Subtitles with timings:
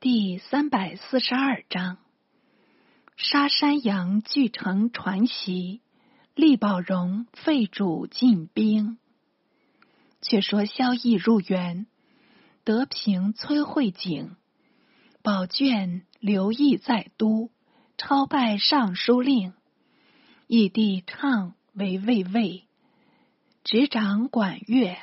[0.00, 1.98] 第三百四十二章：
[3.16, 5.80] 杀山羊俱成传奇，
[6.36, 8.98] 力宝荣废主进兵。
[10.22, 11.88] 却说萧绎入园，
[12.62, 14.36] 德平崔慧景，
[15.24, 17.50] 宝卷刘毅在都，
[17.96, 19.52] 超拜尚书令。
[20.46, 22.68] 义帝畅为卫尉，
[23.64, 24.96] 执掌管乐。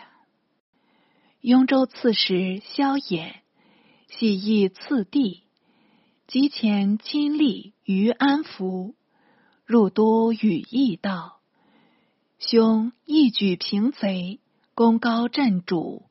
[1.42, 3.42] 雍州刺史萧衍。
[4.08, 5.42] 喜义次第，
[6.28, 8.96] 即前亲历于安福，
[9.66, 11.42] 入都与义道。
[12.38, 14.40] 兄一举平贼，
[14.74, 16.04] 功高震主，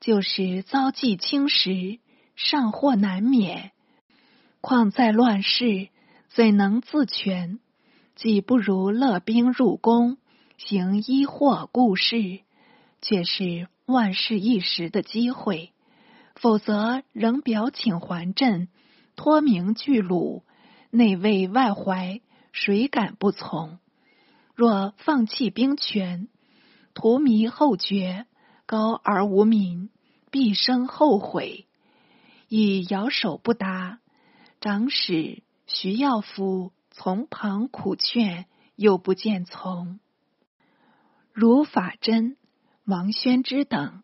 [0.00, 1.98] 就是遭际轻时，
[2.36, 3.72] 上祸难免。
[4.60, 5.88] 况在乱世，
[6.28, 7.58] 怎能自全？
[8.14, 10.16] 既不如勒兵入宫，
[10.56, 12.40] 行医祸故事，
[13.02, 15.72] 却是万事一时的机会。
[16.42, 18.66] 否则，仍表请还镇，
[19.14, 20.42] 托名拒鲁，
[20.90, 23.78] 内卫外怀，谁敢不从？
[24.56, 26.26] 若放弃兵权，
[26.94, 28.26] 图弥后觉，
[28.66, 29.88] 高而无民，
[30.32, 31.68] 毕生后悔。
[32.48, 34.00] 以摇手不答，
[34.60, 40.00] 长史徐耀夫从旁苦劝，又不见从。
[41.32, 42.36] 如法真、
[42.84, 44.02] 王宣之等。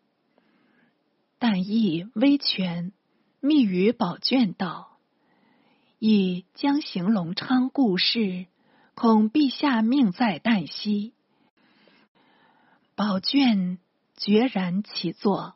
[1.41, 2.91] 但亦威权，
[3.39, 4.97] 密语宝卷道
[5.97, 8.47] ：“以将行隆昌故事，
[8.93, 11.13] 恐陛下命在旦夕。”
[12.93, 13.77] 宝卷
[14.17, 15.55] 决然起作，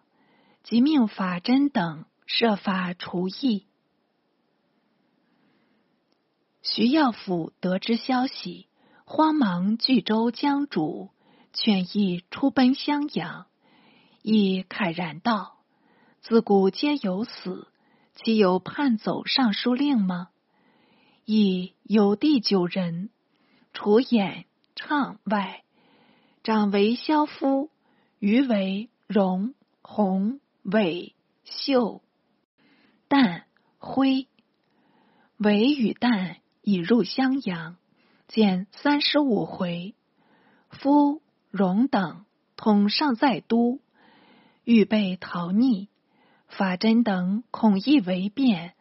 [0.64, 3.66] 即命法真等设法除役。
[6.62, 8.68] 徐耀府得知消息，
[9.04, 11.10] 慌忙聚州江主，
[11.52, 13.48] 劝意出奔襄阳。
[14.22, 15.53] 亦慨然道。
[16.24, 17.68] 自古皆有死，
[18.16, 20.30] 岂有叛走尚书令吗？
[21.26, 23.10] 亦有弟九人，
[23.74, 25.66] 除演唱外，
[26.42, 27.70] 长为萧夫，
[28.20, 31.14] 余为荣、弘、伟、
[31.44, 32.02] 秀、
[33.10, 33.44] 旦、
[33.78, 34.30] 辉。
[35.36, 37.76] 伟与旦已入襄阳，
[38.30, 39.94] 见三十五回。
[40.70, 42.24] 夫、荣等
[42.56, 43.82] 统尚在都，
[44.64, 45.90] 预备逃匿。
[46.56, 48.74] 法真等恐意为变，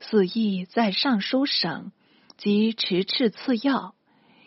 [0.00, 1.90] 死意在尚书省，
[2.36, 3.94] 即持敕赐药，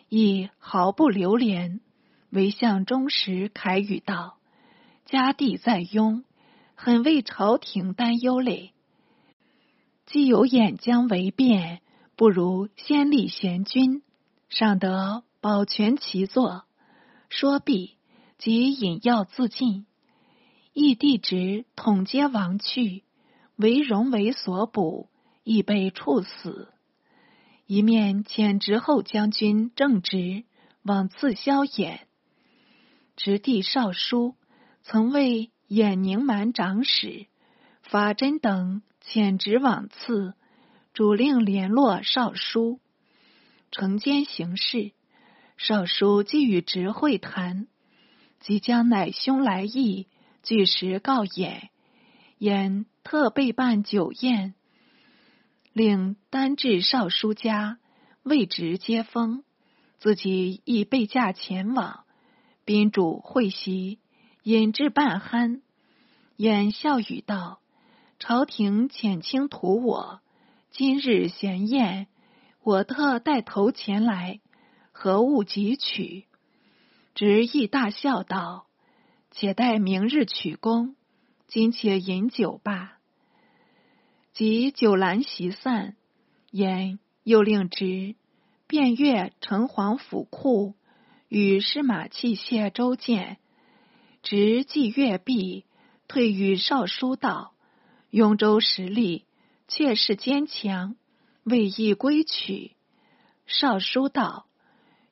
[0.09, 1.81] 亦毫不留连。
[2.29, 4.37] 唯向忠实凯语道
[5.07, 6.25] ：“家弟在雍，
[6.75, 8.73] 很为朝廷担忧嘞。
[10.05, 11.81] 既有眼将为变，
[12.15, 14.03] 不如先立贤君，
[14.49, 16.65] 尚得保全其座。”
[17.29, 17.95] 说毕，
[18.37, 19.85] 即引药自尽。
[20.79, 23.01] 义弟侄统皆亡去，
[23.55, 25.09] 唯荣为所捕，
[25.43, 26.71] 亦被处死。
[27.65, 30.43] 一面遣直后将军正直
[30.83, 32.01] 往赐萧衍，
[33.15, 34.35] 直弟少书
[34.83, 37.25] 曾为衍宁蛮长史，
[37.81, 40.35] 法真等遣直往赐，
[40.93, 42.79] 主令联络少书，
[43.71, 44.91] 承兼行事。
[45.57, 47.65] 少书既与直会谈，
[48.39, 50.05] 即将乃兄来意。
[50.47, 51.71] 据实告演，
[52.37, 54.53] 言特备办酒宴，
[55.73, 57.79] 令单至少书家，
[58.23, 59.43] 未直接风，
[59.99, 62.05] 自己亦备驾前往。
[62.63, 63.99] 宾主会席，
[64.43, 65.59] 饮至半酣，
[66.37, 67.59] 言笑语道
[68.17, 70.21] ：“朝廷遣卿图我，
[70.71, 72.07] 今日闲宴，
[72.63, 74.39] 我特带头前来，
[74.93, 76.25] 何物急取？”
[77.15, 78.66] 直亦大笑道。
[79.39, 80.95] 且待明日取功，
[81.45, 82.97] 今且饮酒罢。
[84.33, 85.95] 及酒阑席散，
[86.49, 88.15] 言又令直
[88.65, 90.73] 便阅城隍府库，
[91.27, 93.37] 与司马器械周见。
[94.23, 95.65] 直既阅毕，
[96.07, 97.53] 退与少书道
[98.09, 99.25] ：“雍州实力
[99.67, 100.95] 确是坚强，
[101.43, 102.71] 未易归取。”
[103.45, 104.47] 少书道：“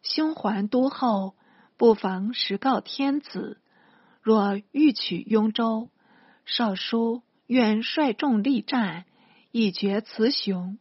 [0.01, 1.35] 兄还都后，
[1.77, 3.61] 不妨实告天子。”
[4.25, 5.91] 若欲取雍州，
[6.47, 9.05] 少书愿率众力战，
[9.51, 10.79] 以决雌雄。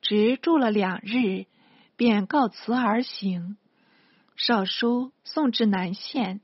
[0.00, 1.44] 直住了两日，
[1.96, 3.58] 便告辞而行。
[4.36, 6.40] 少书送至南县，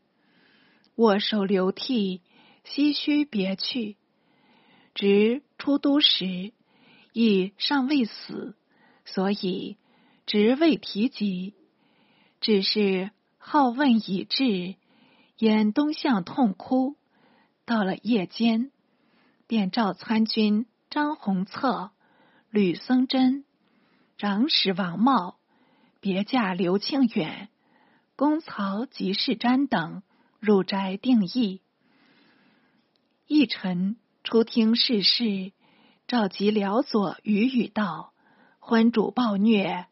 [0.97, 2.21] 握手流涕，
[2.63, 3.97] 唏嘘别去。
[4.95, 6.53] 直出都时，
[7.15, 8.55] 亦尚未死，
[9.07, 9.79] 所以
[10.27, 11.55] 直未提及，
[12.43, 14.75] 只是好问已至。
[15.39, 16.97] 沿东向痛哭，
[17.65, 18.71] 到了夜间，
[19.47, 21.91] 便召参军张弘策、
[22.51, 23.45] 吕僧真、
[24.19, 25.39] 长史王茂、
[26.01, 27.49] 别驾刘庆远、
[28.15, 30.03] 公曹吉士瞻等
[30.39, 31.63] 入斋定义。
[33.27, 35.53] 一臣初听世事，
[36.07, 38.13] 召集辽左语语道：
[38.61, 39.87] 昏主暴虐，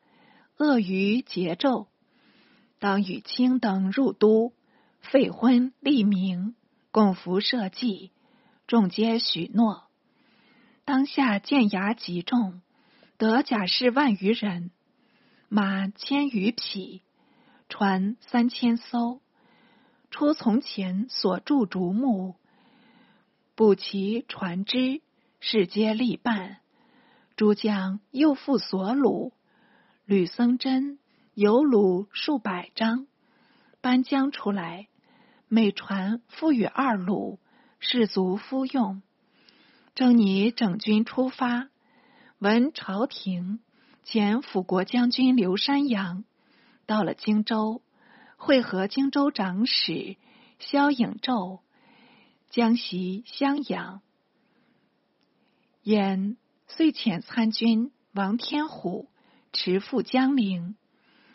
[0.59, 1.87] 恶于桀纣，
[2.79, 4.53] 当与卿等入都，
[5.01, 6.55] 废昏立明，
[6.91, 8.11] 共服社稷。
[8.67, 9.85] 众皆许诺。
[10.85, 12.63] 当下剑牙极重，
[13.17, 14.71] 得甲士万余人，
[15.49, 17.03] 马千余匹，
[17.69, 19.21] 船三千艘。
[20.11, 22.37] 出从前所筑竹木。
[23.55, 25.03] 补齐船只，
[25.41, 26.59] 事皆立办。
[27.37, 29.33] 诸将又复所虏，
[30.05, 30.99] 吕僧真
[31.35, 33.07] 有虏数百张，
[33.81, 34.89] 搬将出来，
[35.53, 37.41] 每船赋予二鲁，
[37.81, 39.03] 士卒夫用。
[39.97, 41.71] 正拟整军出发，
[42.39, 43.59] 闻朝廷
[44.05, 46.23] 遣辅国将军刘山阳
[46.87, 47.83] 到了荆州，
[48.37, 50.17] 会合荆州长史
[50.61, 51.59] 萧颖胄。
[52.49, 54.03] 江西襄阳，
[55.83, 56.37] 言
[56.69, 59.11] 遂遣参军王天虎
[59.53, 60.77] 持赴江陵，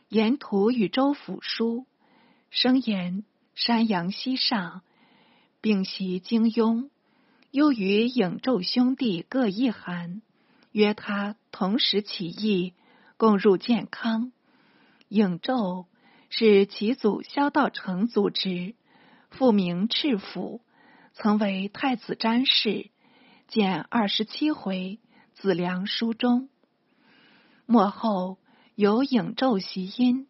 [0.07, 1.85] 沿途与州府书，
[2.49, 3.25] 声言
[3.55, 4.83] 山阳西上，
[5.61, 6.89] 并袭金庸。
[7.51, 10.21] 又与颍胄兄弟各一函，
[10.71, 12.73] 约他同时起义，
[13.15, 14.33] 共入健康。
[15.09, 15.85] 颍胄
[16.29, 18.75] 是其祖萧道成祖侄，
[19.29, 20.59] 复名赤府。
[21.13, 22.89] 曾为太子詹事，
[23.47, 24.99] 见二十七回
[25.33, 26.49] 子良书中。
[27.65, 28.37] 末后
[28.75, 30.27] 有颍胄袭因，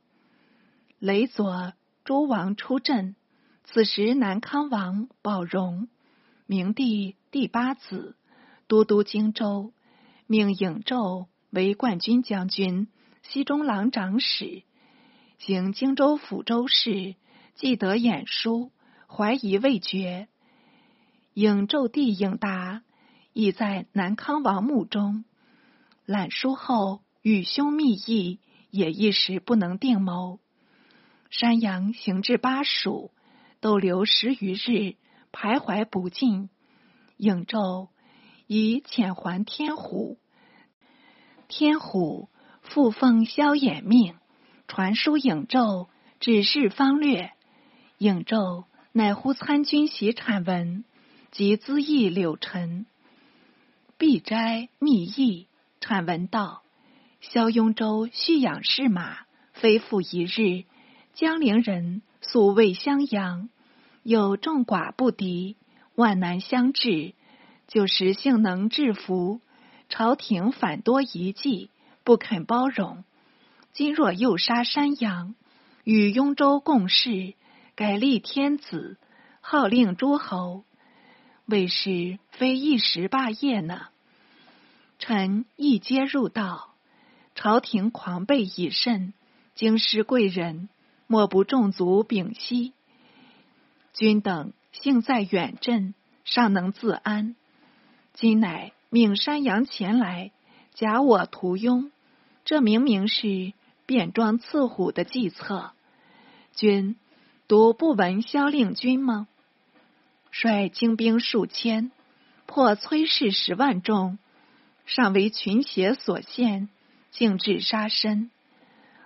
[1.00, 1.74] 雷左
[2.05, 3.15] 诸王出阵。
[3.63, 5.89] 此时南康王宝荣，
[6.45, 8.15] 明帝第八子，
[8.67, 9.73] 都督荆州，
[10.27, 12.87] 命颍胄为冠军将军、
[13.23, 14.61] 西中郎长史，
[15.39, 17.15] 行荆州抚州事，
[17.55, 18.71] 既得演书，
[19.07, 20.27] 怀疑未决。
[21.33, 22.83] 颍胄弟颍达
[23.33, 25.25] 已在南康王墓中
[26.05, 30.39] 览书后，与兄密议，也一时不能定谋。
[31.37, 33.11] 山阳行至巴蜀，
[33.59, 34.95] 逗留十余日，
[35.33, 36.49] 徘徊不尽。
[37.17, 37.89] 颍胄
[38.47, 40.17] 以遣还天虎，
[41.49, 42.29] 天虎
[42.61, 44.15] 复奉萧衍命，
[44.69, 45.89] 传书颍胄，
[46.21, 47.33] 指示方略。
[47.99, 50.85] 颍胄乃呼参军袭产文。
[51.31, 52.85] 及资义柳陈，
[53.97, 55.49] 必斋密议。
[55.81, 56.63] 产文道：
[57.19, 60.63] 萧雍州蓄养士马，非复一日。
[61.15, 63.47] 江陵人素未襄阳，
[64.03, 65.56] 有众寡不敌，
[65.95, 67.13] 万难相制。
[67.69, 69.39] 就时性能制服，
[69.88, 71.69] 朝廷反多疑忌，
[72.03, 73.06] 不肯包容。
[73.71, 75.35] 今若诱杀山阳，
[75.85, 77.33] 与雍州共事，
[77.75, 78.97] 改立天子，
[79.39, 80.65] 号令诸侯。
[81.45, 83.83] 为是非一时霸业呢？
[85.00, 86.73] 臣一皆入道，
[87.35, 89.13] 朝廷狂悖已甚，
[89.56, 90.67] 京师贵人
[91.07, 92.73] 莫不众族屏息。
[93.93, 95.93] 君等幸在远镇，
[96.23, 97.35] 尚能自安。
[98.13, 100.31] 今乃命山阳前来，
[100.74, 101.91] 假我屠庸，
[102.43, 103.53] 这明明是
[103.85, 105.71] 变装刺虎的计策。
[106.53, 106.95] 君
[107.47, 109.27] 独不闻萧令君吗？
[110.31, 111.91] 率精兵数千，
[112.45, 114.17] 破崔氏十万众，
[114.85, 116.67] 尚为群邪所陷，
[117.12, 118.29] 竟至杀身。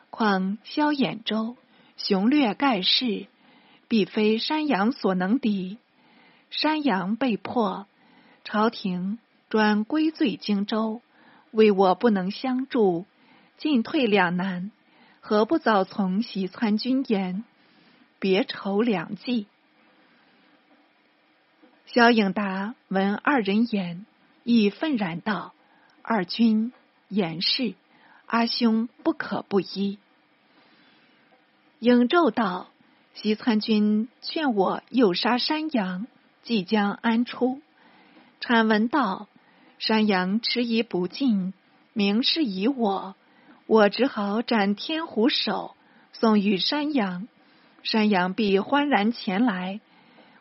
[0.10, 1.56] 况萧衍州
[2.02, 3.28] 雄略盖世，
[3.90, 5.78] 必非山羊所能敌。
[6.50, 7.88] 山羊被破，
[8.46, 11.02] 朝廷专归罪荆州，
[11.52, 13.06] 为我不能相助，
[13.58, 14.72] 进退两难，
[15.20, 17.44] 何不早从袭参军言，
[18.18, 19.48] 别筹良计？
[21.86, 24.06] 萧颖达闻二人言，
[24.44, 25.54] 亦愤然道
[26.02, 26.72] ：“二君
[27.10, 27.74] 言事，
[28.26, 30.00] 阿兄不可不依。”
[31.80, 32.68] 颖胄道
[33.16, 36.08] ：“西参军劝我诱杀山羊，
[36.44, 37.62] 即将安出。”
[38.40, 39.28] 禅文道
[39.80, 41.54] ：“山羊迟疑不进，
[41.94, 43.16] 明是以我，
[43.66, 45.76] 我只好斩天虎首，
[46.14, 47.28] 送与山羊，
[47.84, 49.80] 山羊必欢然前来，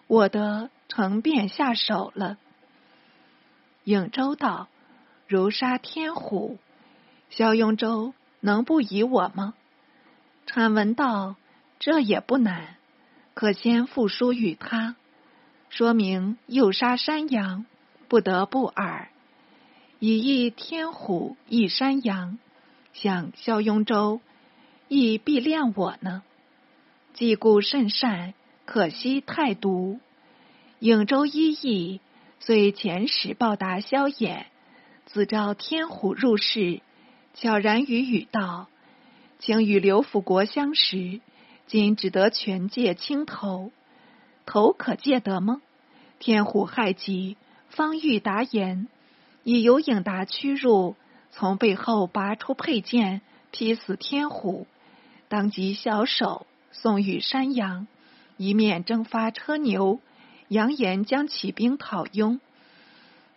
[0.07, 2.38] 我得。”成便下手了。
[3.85, 4.68] 颍州道
[5.28, 6.57] ：“如杀天虎，
[7.28, 9.52] 萧雍州能不疑我吗？”
[10.48, 11.36] 阐文道
[11.78, 12.76] ：“这也不难，
[13.34, 14.96] 可先复书与他，
[15.68, 17.66] 说明诱杀山羊，
[18.08, 19.10] 不得不尔。
[19.98, 22.38] 以一天虎，一山羊，
[22.94, 24.22] 想萧雍州，
[24.88, 26.22] 亦必恋我呢？
[27.12, 28.32] 既故甚善，
[28.64, 30.00] 可惜太毒。
[30.80, 32.00] 颍州一役，
[32.40, 34.44] 遂遣使报答萧衍，
[35.04, 36.80] 自召天虎入室，
[37.34, 38.68] 悄然与语道
[39.38, 41.21] ：“请与刘辅国相识，
[41.66, 43.71] 今只得权借青头，
[44.47, 45.62] 头可借得吗？”
[46.18, 47.37] 天虎害极，
[47.68, 48.88] 方欲答言，
[49.45, 50.97] 以有影达驱入，
[51.30, 53.21] 从背后拔出佩剑，
[53.52, 54.66] 劈死天虎，
[55.28, 57.87] 当即小手送与山羊，
[58.37, 60.00] 一面征发车牛。
[60.49, 62.40] 扬言将起兵讨雍，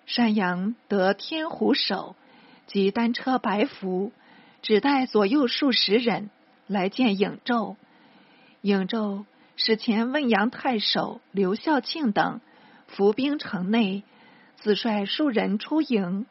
[0.06, 2.16] 山羊得天虎手
[2.68, 4.14] 及单车白服，
[4.62, 6.30] 只带左右数十人
[6.68, 7.76] 来见颍胄。
[8.62, 9.26] 颍胄
[9.56, 12.42] 使前问阳太守刘孝庆等
[12.88, 14.04] 伏兵城内，
[14.58, 16.26] 自率数人出营，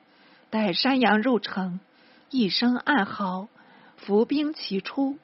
[0.50, 1.80] 待山阳入城，
[2.30, 3.48] 一声暗号，
[3.96, 5.18] 伏兵齐出，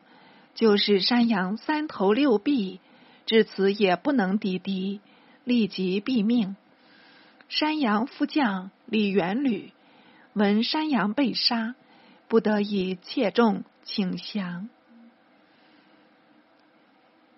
[0.54, 2.80] 就是山阳三头六臂，
[3.26, 5.00] 至此也不能抵敌。
[5.44, 6.56] 立即毙命。
[7.48, 9.72] 山阳副将李元吕
[10.32, 11.76] 闻山阳被杀，
[12.28, 14.68] 不得已切重请降。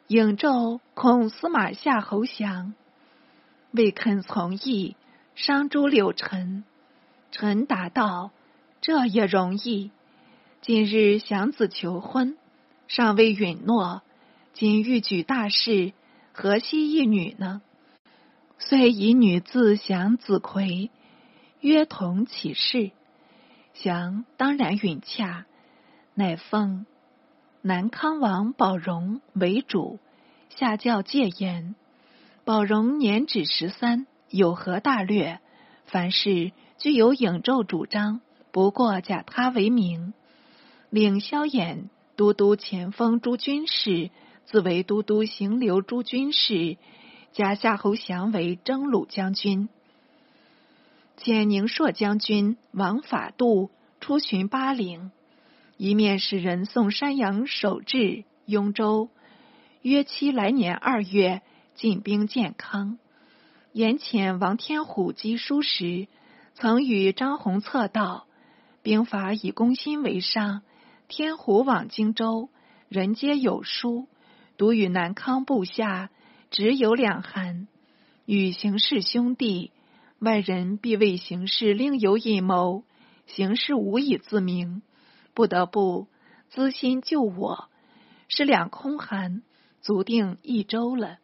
[0.09, 2.75] 颍胄恐司马夏侯降，
[3.73, 4.97] 未肯从意，
[5.35, 6.65] 伤诸柳臣。
[7.31, 8.31] 臣答道
[8.81, 9.91] ：“这也容易。
[10.63, 12.39] 今日祥子求婚，
[12.87, 14.03] 尚未允诺。
[14.55, 15.93] 今欲举大事，
[16.33, 17.61] 何惜一女呢？”
[18.59, 20.91] 遂以女字祥子魁，
[21.61, 22.91] 约同起事。
[23.81, 25.47] 降当然允洽，
[26.15, 26.87] 乃奉
[27.63, 29.99] 南康王宝荣为主，
[30.51, 31.75] 下教戒严。
[32.45, 35.41] 宝荣年只十三，有何大略？
[35.85, 38.21] 凡事具有颍胄主张，
[38.51, 40.13] 不过假他为名，
[40.91, 44.11] 领萧衍都督前锋诸军事，
[44.45, 46.77] 自为都督行留诸军事。
[47.33, 49.69] 加夏侯祥为征虏将军，
[51.19, 53.71] 遣宁朔将军王法度
[54.01, 55.11] 出巡巴陵，
[55.77, 59.11] 一面使人送山阳守至雍州，
[59.83, 61.43] 约期来年二月
[61.75, 62.99] 进兵建康。
[63.73, 66.07] 言遣王天虎击书时，
[66.55, 68.27] 曾与张宏策道：
[68.83, 70.63] 兵法以攻心为上，
[71.09, 72.49] 天虎往荆州，
[72.89, 74.07] 人皆有书，
[74.57, 76.11] 独与南康部下。
[76.51, 77.69] 只有两函，
[78.25, 79.71] 与邢氏兄弟，
[80.21, 82.85] 外人必为行事另有阴谋，
[83.27, 84.83] 行事无以自明，
[85.35, 86.09] 不得不
[86.49, 87.69] 资心救我，
[88.29, 89.43] 是两空寒，
[89.81, 91.19] 足定一周了。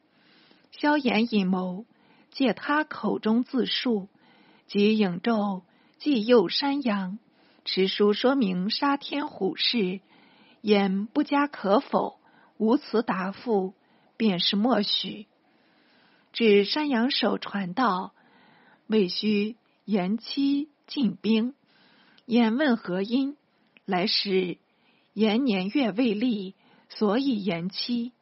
[0.71, 1.87] 萧衍阴谋，
[2.31, 4.09] 借他口中自述，
[4.67, 5.63] 即颍胄
[5.99, 7.19] 既诱山羊，
[7.65, 10.01] 持书说明杀天虎事，
[10.61, 12.19] 言不加可否，
[12.57, 13.75] 无辞答复。
[14.17, 15.27] 便是默许。
[16.33, 18.15] 至山阳守传道，
[18.87, 21.55] 未须延期进兵。
[22.27, 23.37] 言问何因？
[23.87, 24.59] 来时
[25.13, 26.55] 延年月未立，
[26.89, 28.13] 所以延期。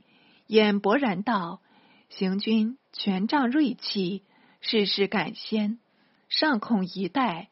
[0.46, 1.60] 言勃然道：
[2.08, 4.22] 行军权仗锐气，
[4.60, 5.78] 事事敢先，
[6.28, 7.48] 尚恐一代。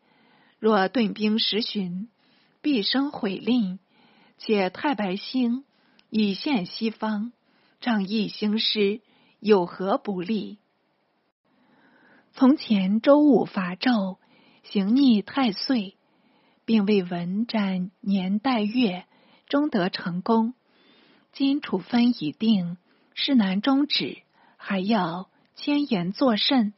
[0.59, 2.09] 若顿兵十旬，
[2.61, 3.79] 必生毁令。
[4.39, 5.65] 且太白星
[6.09, 7.33] 已现西方。
[7.81, 9.01] 仗义兴师，
[9.39, 10.59] 有何不利？
[12.33, 14.17] 从前周武伐纣，
[14.63, 15.97] 行逆太岁，
[16.65, 19.05] 并未闻斩年代月，
[19.47, 20.55] 终得成功。
[21.33, 22.77] 今处分已定，
[23.15, 24.19] 事难终止，
[24.57, 26.73] 还要迁言作甚？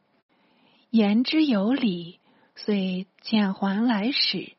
[0.90, 2.18] 言之有理，
[2.54, 4.52] 遂遣还来使，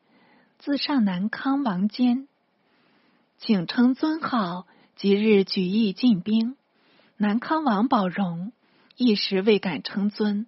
[0.58, 2.28] 自上南康王监，
[3.38, 4.66] 请称尊号。
[4.96, 6.56] 即日举义进兵，
[7.16, 8.52] 南康王宝荣
[8.96, 10.46] 一时未敢称尊，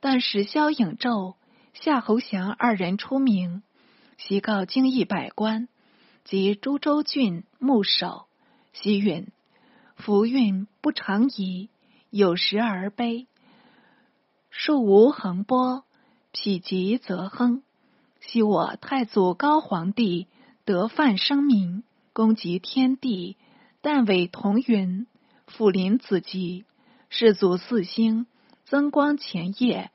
[0.00, 1.34] 但使萧颖胄、
[1.74, 3.62] 夏侯祥二人出名，
[4.16, 5.68] 袭告京邑百官
[6.24, 8.26] 及诸州郡牧守，
[8.72, 9.28] 西允
[9.96, 11.70] 福运不常宜，
[12.10, 13.26] 有时而悲，
[14.50, 15.84] 树无横波，
[16.32, 17.62] 否极则亨。
[18.20, 20.26] 昔我太祖高皇帝
[20.64, 23.36] 得犯生民，攻及天地。
[23.80, 25.06] 但为同云，
[25.46, 26.64] 辅临子集，
[27.08, 28.26] 世祖四星，
[28.68, 29.90] 增光前夜，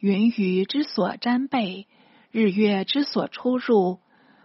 [0.00, 1.86] 云雨之所沾背，
[2.32, 4.00] 日月之所出入，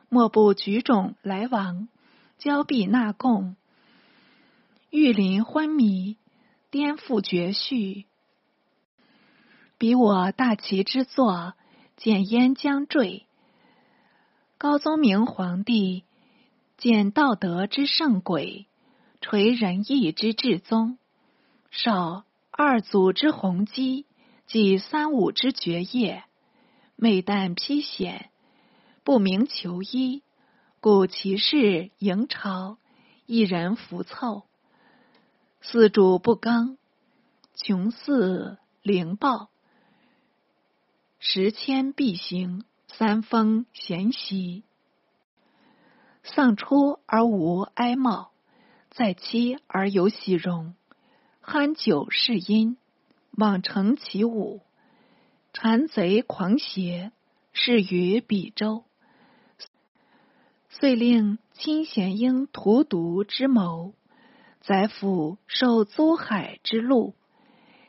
[0.10, 1.88] 莫不举种来往，
[2.38, 3.56] 交臂纳贡，
[4.92, 6.18] 玉林昏迷，
[6.70, 8.06] 颠覆绝序。
[9.80, 11.56] 比我大齐之作，
[11.98, 13.26] 见烟将坠。
[14.60, 16.04] 高宗明皇帝
[16.78, 18.68] 见道德之圣轨，
[19.20, 21.00] 垂仁义之至宗，
[21.72, 22.24] 少
[22.56, 24.06] 二祖之鸿基，
[24.46, 26.24] 即三五之绝业，
[26.96, 28.30] 昧旦披显，
[29.04, 30.22] 不明求医，
[30.80, 32.78] 故其事迎朝，
[33.26, 34.44] 一人浮凑。
[35.62, 36.78] 四主不刚，
[37.56, 39.50] 穷似灵暴，
[41.18, 44.62] 十千必行，三风咸息。
[46.22, 48.32] 丧出而无哀貌，
[48.92, 50.76] 在妻而有喜容。
[51.46, 52.78] 酣酒是因，
[53.32, 54.62] 妄成其舞。
[55.54, 57.12] 谗贼狂邪，
[57.52, 58.86] 是于比周。
[60.70, 63.94] 遂令亲贤英荼毒之谋。
[64.62, 67.14] 宰府受租海之禄，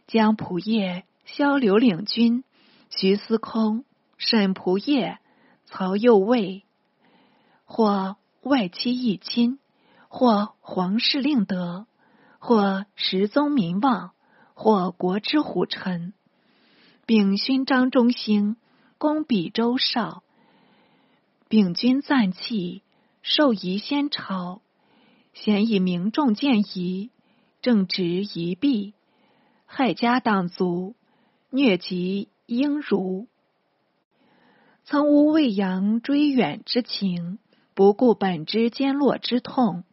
[0.08, 2.42] 将仆业萧刘领军
[2.90, 3.84] 徐司空、
[4.18, 5.20] 沈仆业
[5.64, 6.64] 曹右卫，
[7.64, 9.60] 或外戚义亲，
[10.08, 11.86] 或皇室令德，
[12.46, 14.12] 或十宗名望，
[14.52, 16.12] 或国之虎臣，
[17.06, 18.56] 秉勋章中兴，
[18.98, 20.22] 功比周少，
[21.48, 22.82] 秉君赞器，
[23.22, 24.60] 授仪先朝。
[25.32, 27.10] 咸以民众见疑，
[27.62, 28.92] 正直疑弊，
[29.64, 30.96] 害家党族，
[31.48, 33.26] 虐及婴孺。
[34.84, 37.38] 曾无未扬追远之情，
[37.72, 39.84] 不顾本之坚落之痛。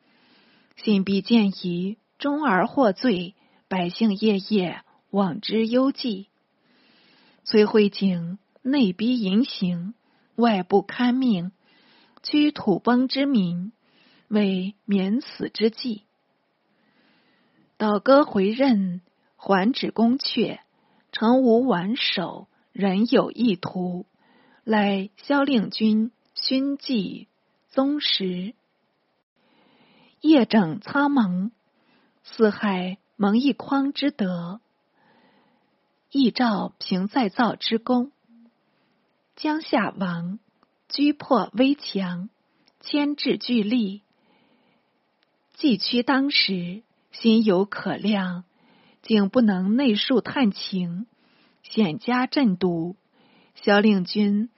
[0.76, 3.34] 信必见疑，终而获罪，
[3.68, 6.28] 百姓夜夜往之忧忌。
[7.44, 9.96] 崔慧景内逼淫行，
[10.36, 11.52] 外不堪命，
[12.22, 13.74] 驱土崩之民。
[14.28, 16.04] 为免死之计。
[17.78, 19.02] 倒戈回任，
[19.36, 20.60] 还止宫阙，
[21.12, 24.06] 诚无挽守，人有意图，
[24.64, 27.28] 乃萧令君勋祭
[27.68, 28.54] 宗实。
[30.22, 31.50] 夜整苍茫，
[32.24, 34.62] 四海蒙一匡之德，
[36.12, 38.12] 义照平再造之功。
[39.36, 40.40] 江夏王
[40.88, 42.30] 居破危强，
[42.80, 44.04] 牵制巨力。
[45.54, 48.44] 既屈当时，心有可量，
[49.02, 51.08] 竟不能内述探情，
[51.64, 52.96] 险加震笃。
[53.56, 54.50] 萧令君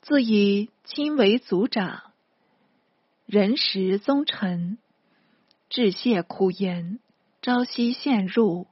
[0.00, 2.12] 自以亲为族长，
[3.26, 4.78] 人时宗臣，
[5.70, 6.98] 致谢苦言，
[7.42, 8.68] 朝夕陷入，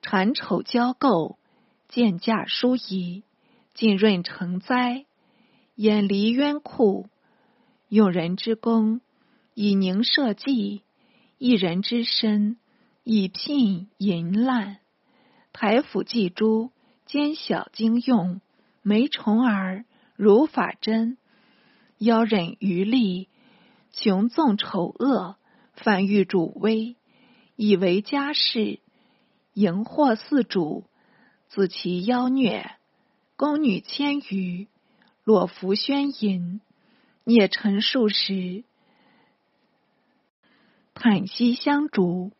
[0.00, 1.38] 谗丑交构，
[1.88, 3.22] 见价疏仪，
[3.74, 5.04] 浸润成灾，
[5.74, 7.06] 远离冤酷，
[7.88, 9.02] 用人之功。
[9.54, 10.82] 以宁社稷，
[11.36, 12.56] 一人之身，
[13.04, 14.78] 以聘淫滥。
[15.52, 16.72] 台府祭诸，
[17.04, 18.40] 奸小精用，
[18.80, 19.84] 没虫儿，
[20.16, 21.18] 如法真，
[21.98, 23.28] 妖忍余力，
[23.90, 25.36] 穷纵丑恶，
[25.82, 26.94] 犯欲主威，
[27.56, 28.78] 以为家事，
[29.52, 30.84] 淫惑四主，
[31.48, 32.76] 自其妖虐，
[33.36, 34.68] 宫女千余，
[35.24, 36.60] 裸服宣淫，
[37.24, 38.62] 孽臣数十。
[40.94, 42.30] 叹息相逐，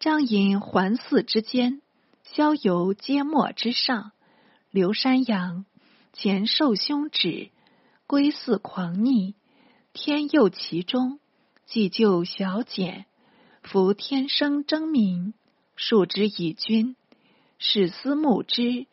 [0.00, 1.80] 张隐环寺之间，
[2.24, 4.10] 逍游阶末之上。
[4.70, 5.66] 刘山阳
[6.12, 7.50] 前受凶指，
[8.08, 9.36] 归寺狂逆，
[9.94, 11.20] 天佑其中，
[11.66, 13.04] 既救小简，
[13.62, 15.34] 夫天生争民，
[15.76, 16.96] 数之以君，
[17.58, 18.86] 使思慕之，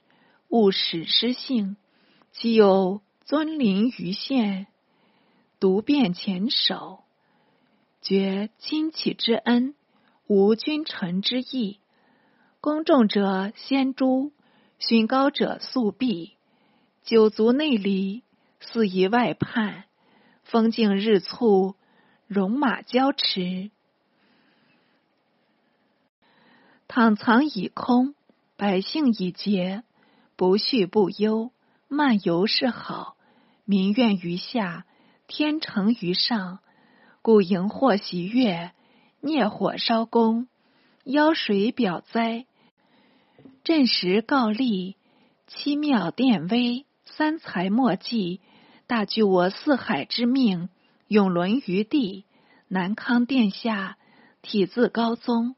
[0.50, 1.78] 勿使失性。
[2.34, 4.68] 其有尊临于县，
[5.60, 7.00] 独变前首。
[8.02, 9.76] 绝亲戚之恩，
[10.28, 11.80] 无君臣之义。
[12.60, 14.32] 公众者先诛，
[14.80, 16.32] 勋高者速毙。
[17.04, 18.24] 九族内离，
[18.60, 19.86] 肆意外叛。
[20.50, 21.76] 风静日促，
[22.28, 23.70] 戎马交驰。
[26.88, 28.16] 倘藏已空，
[28.58, 29.84] 百姓已竭，
[30.36, 31.52] 不恤不忧，
[31.88, 33.16] 漫游是好。
[33.64, 34.88] 民怨于下，
[35.28, 36.58] 天成于上。
[37.22, 38.72] 故荧惑喜悦，
[39.22, 40.48] 孽火烧宫，
[41.04, 42.48] 妖水表灾，
[43.64, 44.98] 震时告立，
[45.46, 48.42] 七庙殿威，三才莫济，
[48.90, 50.68] 大据我四海之命，
[51.08, 52.26] 永沦于地。
[52.68, 54.00] 南康殿下
[54.42, 55.56] 体自高宗，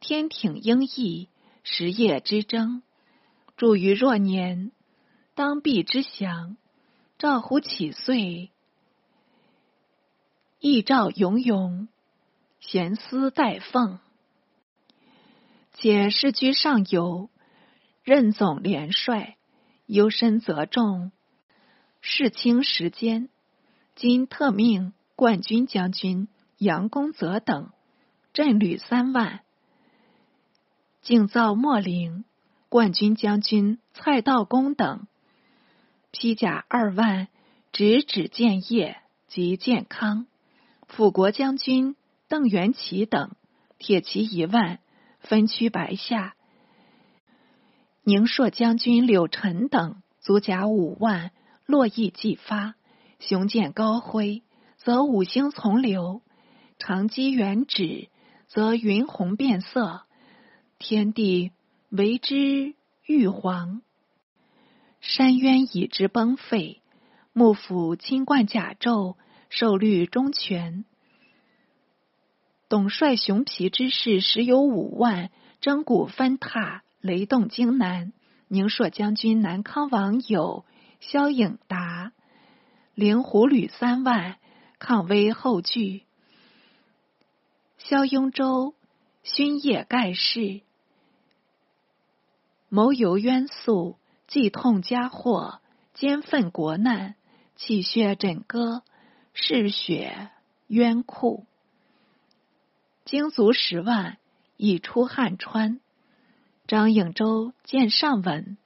[0.00, 1.28] 天挺英毅，
[1.62, 2.82] 实业之争，
[3.58, 4.72] 著于若年，
[5.34, 6.56] 当必之祥。
[7.18, 8.50] 赵乎起岁。
[10.58, 11.88] 义照永永，
[12.60, 13.98] 闲思待奉。
[15.74, 17.28] 且世居上游，
[18.04, 19.36] 任总连帅，
[19.84, 21.12] 忧深则重。
[22.06, 23.30] 事清时间，
[23.96, 27.70] 今特命冠军将军杨公泽等
[28.34, 29.40] 镇旅三万，
[31.00, 32.26] 敬造莫陵
[32.68, 35.06] 冠军将军蔡道公等
[36.10, 37.28] 披甲二万，
[37.72, 40.26] 直指建业及健康。
[40.86, 41.96] 辅国将军
[42.28, 43.30] 邓元奇等
[43.78, 44.78] 铁骑一万，
[45.20, 46.36] 分区白下。
[48.02, 51.30] 宁朔将军柳臣等足甲五万，
[51.66, 52.74] 络绎既发，
[53.18, 54.42] 雄剑高挥，
[54.78, 56.22] 则五星从流；
[56.78, 58.08] 长击远指，
[58.48, 60.02] 则云红变色，
[60.78, 61.52] 天地。
[61.90, 62.74] 为之
[63.06, 63.80] 玉皇，
[65.00, 66.82] 山渊以之崩废。
[67.32, 69.14] 幕府亲冠甲胄，
[69.48, 70.84] 受律中权。
[72.68, 78.12] 董帅雄皮之士时有五万，征鼓分踏，雷动荆南。
[78.48, 80.64] 宁朔将军南康王有
[81.06, 82.12] 萧颖达，
[82.94, 84.38] 灵狐旅三万，
[84.78, 86.04] 抗威后拒。
[87.76, 88.74] 萧雍州
[89.22, 90.62] 勋业盖世。
[92.70, 95.60] 谋游冤诉，寄痛家祸，
[95.92, 97.16] 兼愤国难，
[97.54, 98.82] 泣血枕戈，
[99.34, 100.30] 嗜血
[100.68, 101.44] 冤酷。
[103.04, 104.16] 精卒十万，
[104.56, 105.80] 已出汉川。
[106.66, 108.56] 张颖州见上文，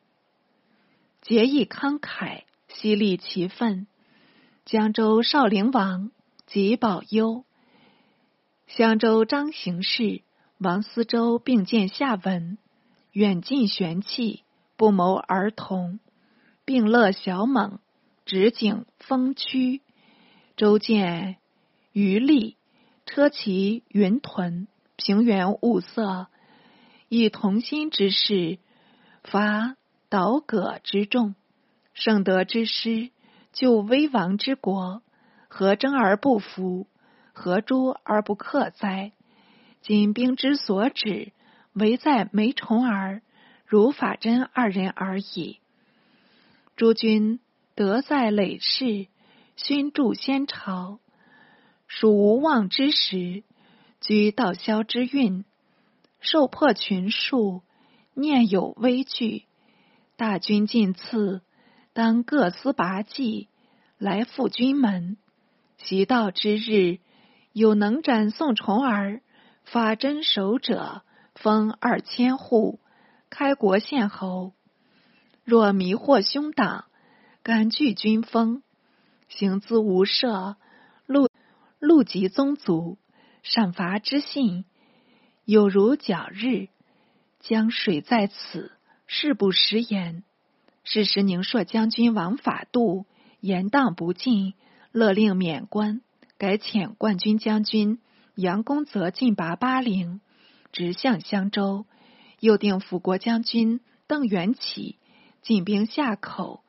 [1.29, 3.87] 节义慷慨，犀利其愤。
[4.65, 6.11] 江州少陵王
[6.47, 7.45] 及保佑，
[8.67, 10.23] 襄州张行氏、
[10.57, 12.57] 王思周并见下文。
[13.13, 14.43] 远近玄气，
[14.79, 15.99] 不谋而同；
[16.65, 17.79] 并乐小猛，
[18.25, 19.83] 直景风驱。
[20.57, 21.37] 周见
[21.93, 22.57] 余力，
[23.05, 26.29] 车骑云屯，平原物色，
[27.11, 28.59] 以同心之事，
[29.25, 29.77] 伐
[30.11, 31.35] 倒戈之众，
[31.93, 33.11] 圣德之师，
[33.53, 35.03] 救危亡之国。
[35.49, 36.87] 何争而不服？
[37.33, 39.13] 何诛而不克哉？
[39.83, 41.33] 今兵之所指。
[41.75, 43.23] 唯在梅重儿、
[43.65, 45.61] 如法真二人而已。
[46.75, 47.39] 诸君
[47.77, 49.07] 德在累世，
[49.55, 50.99] 勋著先朝，
[51.87, 53.45] 属无望之时，
[54.01, 55.45] 居道消之运，
[56.19, 57.63] 受破群数，
[58.15, 59.45] 念有危惧。
[60.19, 61.43] 大军进次，
[61.93, 63.47] 当各司拔计，
[63.99, 65.17] 来赴军门。
[65.77, 66.99] 习道之日，
[67.53, 69.23] 有能斩宋重儿、
[69.63, 71.03] 法真守者。
[71.37, 72.81] 封二千户，
[73.31, 74.55] 开国献侯。
[75.45, 76.87] 若迷惑兄党，
[77.45, 78.65] 敢拒军锋，
[79.29, 80.57] 行资无赦，
[81.07, 81.29] 路
[81.79, 82.99] 路及宗族，
[83.45, 84.65] 赏罚之信，
[85.45, 86.71] 有如皎日。
[87.39, 88.73] 江水在此，
[89.09, 90.23] 事不食言。
[90.85, 93.07] 是时宁朔将军王法度
[93.41, 94.55] 言当不尽，
[94.93, 96.03] 勒令免官，
[96.39, 98.01] 改遣冠军将军
[98.37, 100.21] 杨公泽进拔巴陵。
[100.71, 101.87] 直向襄州，
[102.41, 104.99] 又定辅国将军邓元起
[105.43, 106.63] 进兵夏口，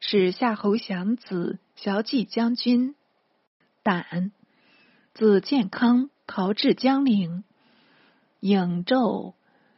[0.00, 2.94] 使夏侯祥子骁骑将军
[3.82, 4.32] 胆
[5.12, 7.44] 自建康逃至江陵。
[8.40, 9.34] 颍胄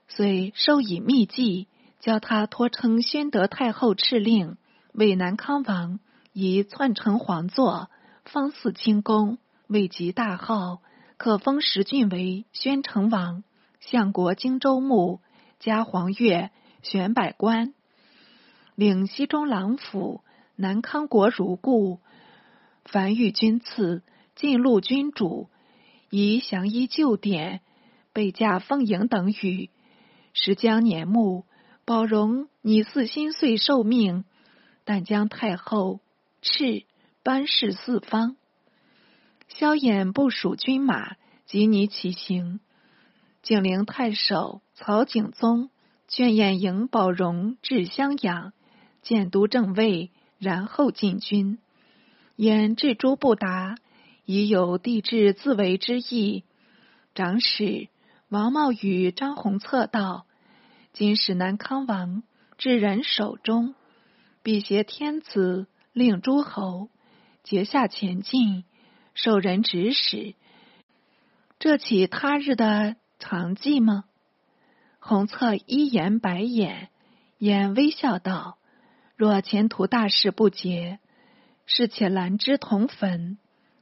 [0.06, 1.66] 遂授以密计，
[1.98, 4.56] 教他托称宣德太后敕令，
[4.92, 5.98] 为南康王
[6.32, 7.90] 以篡城皇座，
[8.24, 10.80] 方祀清宫，未及大号，
[11.16, 13.42] 可封石郡为宣城王。
[13.80, 15.20] 相国荆州牧，
[15.58, 16.50] 加黄钺，
[16.82, 17.74] 选百官，
[18.74, 20.22] 领西中郎府，
[20.56, 22.00] 南康国如故。
[22.84, 24.02] 凡遇君赐，
[24.34, 25.48] 进禄君主，
[26.11, 27.61] 以降依旧典，
[28.12, 29.70] 备驾奉迎等语。
[30.32, 31.44] 时将年暮，
[31.88, 34.27] 宝荣拟似心碎受命，
[34.85, 36.01] 但将太后
[36.42, 36.85] 敕
[37.22, 38.37] 班事四方。
[39.48, 42.61] 萧衍部署军马，即你起行。
[43.42, 45.70] 景陵太守曹景宗
[46.09, 48.53] 劝晏迎宝荣至襄阳，
[49.01, 51.59] 建都正位，然后进军。
[52.37, 53.77] 燕至诸不达，
[54.27, 56.44] 已有帝制自为之意。
[57.14, 57.88] 长史
[58.29, 60.27] 王茂与张弘策道
[60.92, 62.22] ：“今使南康王
[62.57, 63.74] 至人手中，
[64.42, 66.88] 必挟天子，令诸侯
[67.42, 68.64] 结下前进，
[69.14, 70.35] 受人指使。
[71.59, 74.05] 这起他日的。”常记吗？
[75.01, 76.88] 红策一言白眼，
[77.38, 78.59] 眼微笑道
[79.18, 81.01] ：“若前途大事不捷，
[81.66, 83.38] 是且兰芝同坟，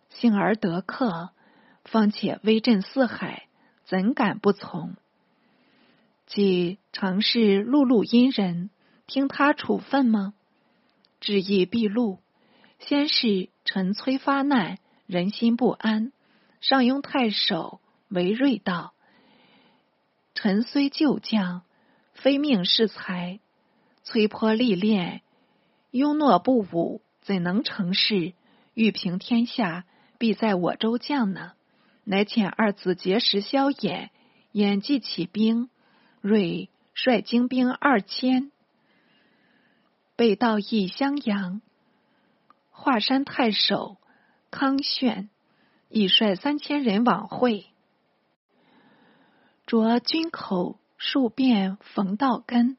[0.09, 1.33] 幸而得克，
[1.85, 3.47] 方且威震四海，
[3.85, 4.97] 怎敢不从？
[6.27, 8.71] 即常是碌碌阴人，
[9.07, 10.35] 听他处分吗？
[11.21, 12.19] 旨意毕露，
[12.81, 16.13] 先是陈崔发难，人心不安。
[16.61, 18.95] 上庸太守韦睿道
[20.35, 21.63] ：“臣虽旧将，
[22.13, 23.39] 非命是才，
[24.03, 25.23] 崔颇历练，
[25.93, 28.35] 庸懦不武，怎能成事？
[28.75, 29.85] 欲平天下，
[30.19, 31.53] 必在我州将呢。
[32.03, 34.11] 乃遣二子结识萧衍，
[34.51, 35.71] 演计起兵。
[36.27, 38.51] 瑞率精兵二千。”
[40.17, 41.61] 北道义襄阳，
[42.71, 43.99] 华山太守
[44.51, 45.29] 康炫
[45.89, 47.67] 已率三千人往会，
[49.67, 52.79] 着军口数遍冯道根，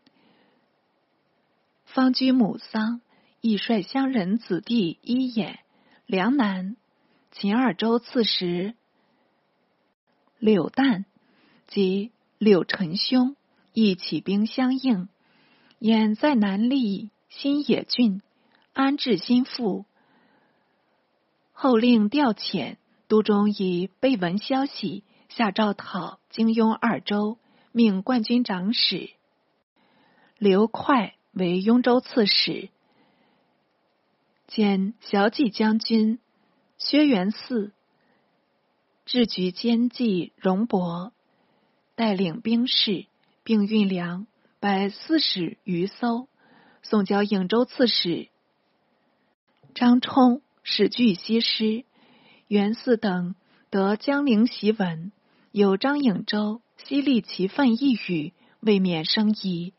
[1.86, 3.02] 方居母丧，
[3.40, 5.60] 亦率乡人子弟一眼
[6.08, 6.76] 梁南、
[7.32, 8.74] 秦二州刺史
[10.40, 11.06] 柳旦
[11.68, 13.36] 及柳臣兄
[13.74, 15.10] 亦起兵相应，
[15.80, 17.10] 演在南立。
[17.30, 18.22] 新野郡
[18.74, 19.86] 安置心腹，
[21.52, 27.38] 后令调遣都中以备闻消息，下诏讨荆雍二州，
[27.74, 29.12] 命冠军长史
[30.40, 32.70] 刘快为雍州刺史，
[34.48, 36.20] 兼骁骑将军
[36.78, 37.72] 薛元嗣、
[39.06, 41.12] 治局监计荣伯
[41.98, 43.08] 带领兵士，
[43.44, 44.28] 并运粮
[44.62, 46.30] 百四十余艘。
[46.84, 48.30] 送交颍州刺史
[49.74, 51.84] 张冲，使据西施、
[52.48, 53.36] 袁嗣等
[53.70, 55.12] 得江陵檄文，
[55.52, 58.32] 有张颍州西立其愤一语，
[58.62, 59.74] 未免生疑。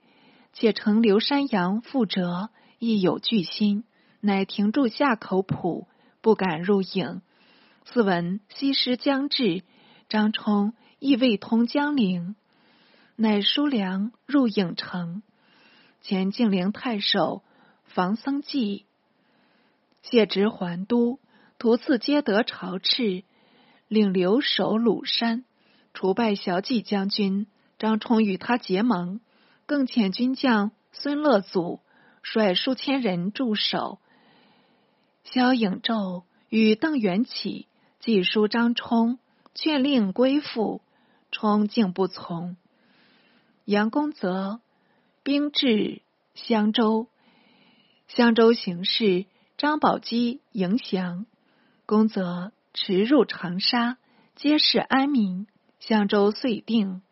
[0.53, 2.51] 且乘刘山阳复辙，
[2.81, 3.85] 亦有惧心，
[4.21, 5.87] 乃停住下口浦，
[6.21, 7.21] 不敢入颍。
[7.85, 9.63] 次闻西施将至，
[10.09, 12.35] 张冲亦未通江陵，
[13.15, 15.23] 乃疏粮入颍城。
[16.01, 17.43] 前晋陵太守
[17.85, 18.87] 房僧纪
[20.03, 21.21] 谢职还都，
[21.59, 23.25] 途次皆得朝敕，
[23.89, 25.45] 领留守鲁山，
[25.95, 27.47] 除败骁骑将军
[27.79, 29.21] 张冲与他结盟，
[29.67, 31.81] 更遣军将孙乐祖
[32.23, 34.01] 率数千人驻守。
[35.25, 37.69] 萧颖胄与邓元起
[38.01, 39.19] 寄书张冲，
[39.55, 40.81] 劝令归附，
[41.31, 42.57] 冲竟不从。
[43.65, 44.61] 杨公则。
[45.25, 46.01] 兵至
[46.35, 47.07] 襄州，
[48.07, 49.27] 襄州行事
[49.59, 51.27] 张宝基迎降，
[51.85, 53.99] 公则驰入长沙，
[54.37, 55.47] 皆是安民。
[55.81, 57.03] 襄州遂定。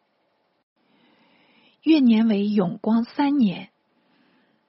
[1.83, 3.68] 越年为永光三年，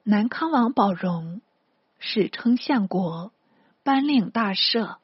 [0.02, 1.40] 南康王宝荣
[1.98, 3.32] 史称相国，
[3.82, 4.98] 颁令大赦，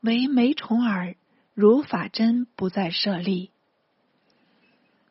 [0.00, 1.14] 唯梅重耳
[1.54, 3.52] 如法真不再设立。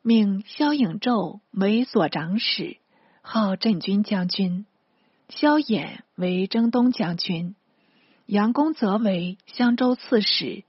[0.01, 2.77] 命萧颖胄为左长史，
[3.21, 4.65] 号镇军将军；
[5.27, 7.53] 萧衍为征东将军；
[8.25, 10.63] 杨公则为襄州刺史。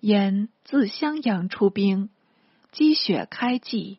[0.00, 2.08] 沿自襄阳出兵，
[2.72, 3.98] 积雪开济，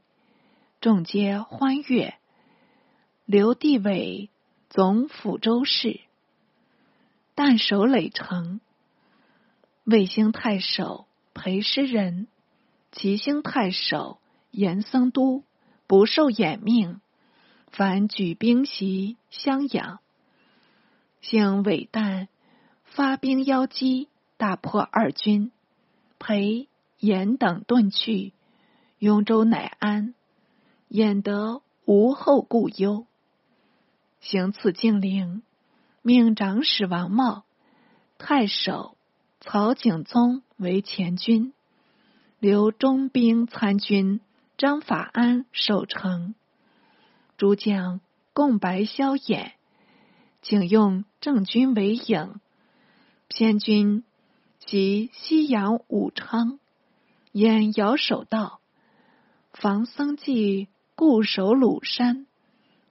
[0.81, 2.15] 众皆欢悦。
[3.25, 4.29] 刘帝为
[4.69, 5.99] 总抚州事，
[7.33, 8.61] 但守垒城。
[9.83, 12.27] 魏兴太守裴师仁，
[12.91, 14.19] 齐兴太守。
[14.55, 15.43] 严僧都
[15.85, 17.01] 不受掩命，
[17.67, 19.99] 凡举兵袭襄阳，
[21.19, 22.29] 幸韦旦
[22.85, 25.51] 发兵邀击，大破二军，
[26.19, 28.31] 裴严等遁去，
[28.97, 30.15] 雍州乃安，
[30.87, 33.05] 演得无后顾忧。
[34.21, 35.43] 行此敬陵，
[36.01, 37.43] 命长史王茂、
[38.17, 38.95] 太守
[39.41, 41.51] 曹景宗为前军，
[42.39, 44.21] 留中兵参军。
[44.57, 46.33] 张法安守城，
[47.35, 47.99] 诸将
[48.31, 49.51] 共白萧衍，
[50.41, 52.39] 请用郑军为影。
[53.27, 54.05] 偏军
[54.59, 56.59] 及西阳武昌，
[57.33, 58.61] 沿遥守道。
[59.51, 62.25] 防僧纪固守鲁山，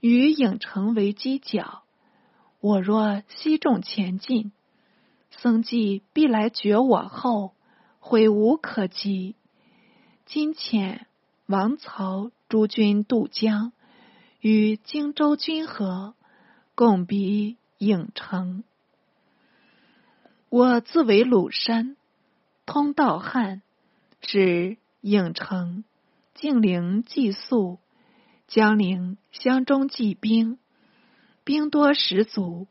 [0.00, 1.82] 与影城为犄角。
[2.60, 4.52] 我若西众前进，
[5.30, 7.54] 僧纪必来绝我后，
[8.00, 9.34] 悔无可及。
[10.26, 11.06] 今遣。
[11.46, 13.72] 王曹诸军渡江，
[14.40, 16.14] 与荆州军合，
[16.74, 18.64] 共逼颍城。
[20.48, 21.96] 我自为鲁山，
[22.64, 23.60] 通道汉，
[24.22, 25.84] 使颍城、
[26.32, 27.78] 晋陵寄宿，
[28.48, 30.58] 江陵、襄中寄兵，
[31.44, 32.68] 兵多十足，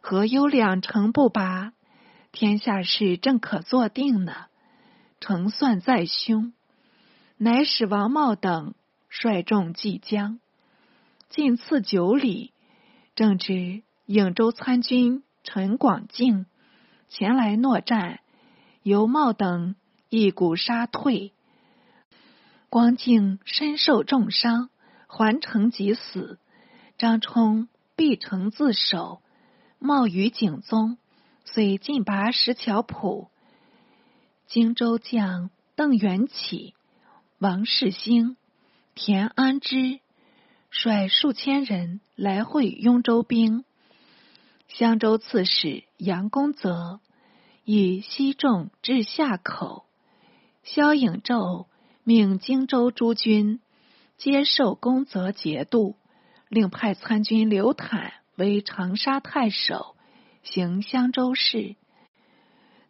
[0.00, 1.72] 何忧两城不拔？
[2.32, 4.46] 天下事正可坐定呢。
[5.20, 6.52] 成算在胸。
[7.38, 8.74] 乃使王茂等
[9.10, 10.40] 率众济江，
[11.28, 12.54] 进次九里，
[13.14, 16.46] 正值颍州参军陈广敬
[17.10, 18.20] 前来诺战，
[18.82, 19.76] 由茂等
[20.08, 21.34] 一鼓杀退。
[22.70, 24.70] 光敬身受重伤，
[25.06, 26.38] 还城即死。
[26.96, 29.20] 张冲必城自守，
[29.78, 30.96] 冒于景宗，
[31.44, 33.28] 遂进拔石桥浦。
[34.46, 36.74] 荆州将邓元起、
[37.38, 38.38] 王世兴、
[38.94, 40.00] 田安之
[40.70, 43.66] 率数千人来会雍州兵。
[44.68, 47.00] 襄州刺史杨公泽
[47.62, 49.84] 以西众至夏口，
[50.62, 51.66] 萧颖胄
[52.04, 53.60] 命荆州诸军
[54.16, 55.96] 接受公泽节度，
[56.48, 59.94] 另派参军刘坦为长沙太守，
[60.42, 61.76] 行襄州事。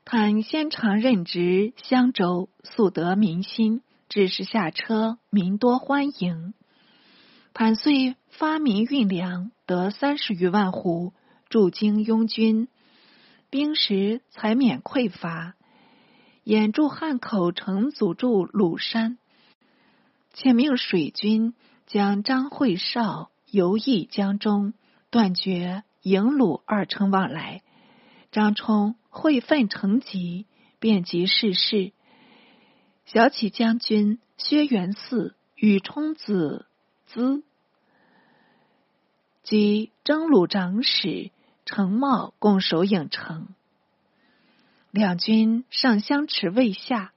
[0.05, 6.55] 坦先常任职襄州，素得民心，只是下车，民多欢迎。
[7.53, 11.13] 盘遂发民运粮，得三十余万斛，
[11.49, 12.69] 驻京拥军，
[13.51, 15.55] 兵食才免匮乏。
[16.45, 19.19] 掩住汉口城，阻住鲁山，
[20.33, 21.55] 且命水军
[21.87, 24.75] 将张惠绍游弋江中，
[25.11, 27.63] 断绝营鲁二城往来。
[28.31, 28.97] 张冲。
[29.19, 30.45] 会愤成疾，
[30.79, 31.95] 便即逝世。
[33.07, 36.67] 小启将军薛元嗣与冲子
[37.07, 37.45] 资
[39.45, 41.31] 及征虏长史
[41.65, 43.47] 程茂共守颍城。
[44.91, 47.13] 两军上相持未下，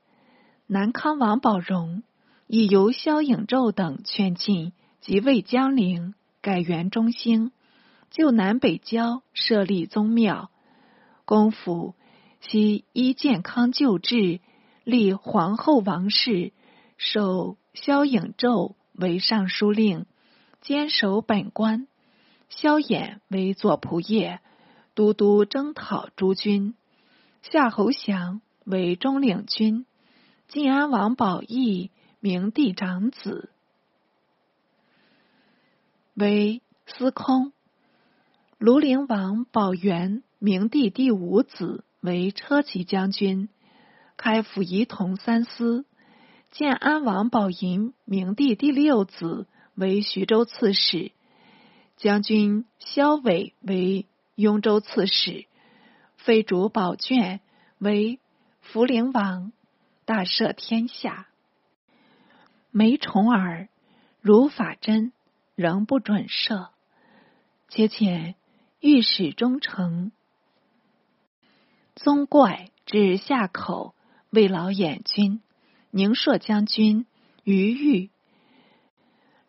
[0.68, 2.04] 南康王宝荣
[2.46, 7.52] 以由萧颖胄等劝进，即位江陵，改元中兴，
[8.12, 10.52] 就南北郊设立宗庙。
[11.26, 11.96] 公府
[12.42, 14.40] 悉依健康旧制，
[14.90, 16.52] 立皇后王氏，
[16.98, 20.06] 授萧颖胄为尚书令，
[20.62, 21.88] 坚守本官；
[22.50, 24.40] 萧衍为左仆射，
[24.96, 26.74] 都督征讨诸军；
[27.44, 29.86] 夏侯祥为中领军；
[30.48, 33.52] 晋安王宝义明帝长子，
[36.16, 37.52] 为司空；
[38.60, 40.24] 庐陵王宝元。
[40.42, 43.50] 明帝第五子为车骑将军，
[44.20, 45.86] 开府仪同三司；
[46.52, 51.14] 建安王宝银，明帝第六子为徐州刺史，
[51.96, 55.46] 将军萧伟为雍州刺史，
[56.18, 57.40] 废主宝卷
[57.78, 58.20] 为
[58.60, 59.54] 福陵王，
[60.04, 61.28] 大赦天下。
[62.72, 63.70] 梅重耳、
[64.20, 65.14] 如法真
[65.56, 66.68] 仍不准赦，
[67.70, 68.36] 且遣
[68.82, 70.12] 御史中丞。
[71.96, 73.96] 宗怪至夏口，
[74.30, 75.42] 为老掩军；
[75.92, 77.06] 宁朔将军
[77.44, 78.10] 于玉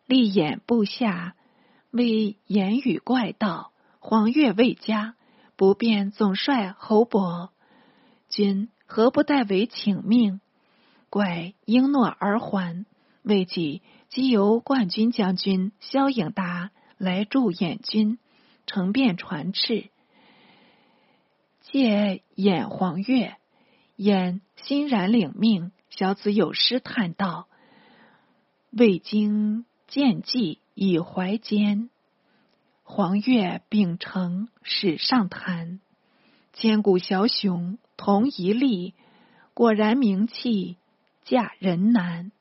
[0.07, 1.35] 立掩部下，
[1.91, 3.73] 为言语怪道。
[4.03, 5.15] 黄月未加，
[5.57, 7.53] 不便总帅侯伯，
[8.31, 10.41] 君何不代为请命？
[11.11, 12.87] 怪应诺而还。
[13.23, 18.19] 未几，即由冠军将军萧颖达来助演军，
[18.67, 19.91] 乘便传敕。
[21.61, 23.37] 借演黄月，
[24.01, 25.73] 演欣然领命。
[25.91, 27.49] 小子有诗叹道
[28.73, 31.91] ：“未经见计已怀奸，
[32.83, 35.81] 黄月秉承史上谈。
[36.55, 38.95] 千古枭雄同一力，
[39.53, 40.79] 果然名气
[41.23, 42.33] 嫁人难。”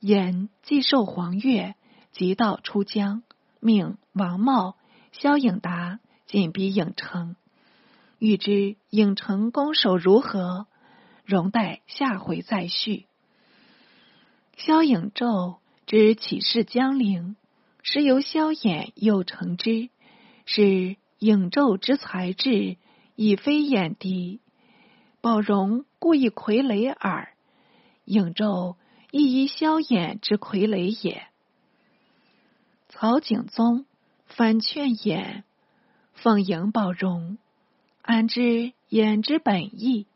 [0.00, 1.76] 演既受黄月，
[2.10, 3.22] 即道出江，
[3.60, 4.74] 命王茂、
[5.12, 7.36] 萧颖达紧逼影城。
[8.18, 10.66] 欲知影城攻守如何，
[11.32, 13.06] 容待下回再续。
[14.58, 17.36] 萧颖胄之起事江陵，
[17.82, 19.88] 时由萧衍又成之，
[20.44, 22.76] 是颖胄之才智，
[23.16, 24.40] 已非眼敌。
[25.22, 27.32] 宝荣故意傀儡耳，
[28.04, 28.76] 颖胄
[29.10, 31.26] 亦依萧衍之傀儡也。
[32.90, 33.86] 曹景宗
[34.26, 35.44] 反劝衍，
[36.12, 37.38] 奉迎宝荣。
[38.02, 40.06] 安知衍之本意？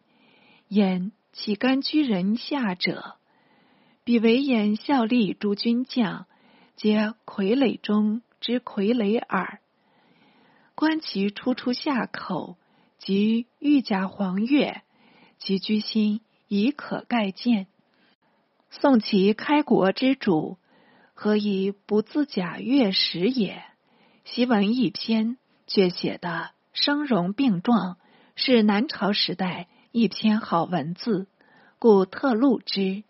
[0.69, 3.17] 言岂甘居人下者？
[4.05, 6.27] 彼为言效力诸军将，
[6.77, 9.61] 皆傀儡中之傀儡耳。
[10.75, 12.57] 观其出出下口，
[12.99, 14.81] 及御甲黄钺，
[15.39, 17.67] 其居心已可盖见。
[18.71, 20.57] 宋其开国之主，
[21.13, 23.63] 何以不自假月食也？
[24.25, 26.53] 习文一篇，却写的。
[26.73, 27.99] 声容并壮，
[28.37, 29.69] 是南朝时代
[29.99, 31.27] 一篇好文字，
[31.79, 33.03] 故特录之。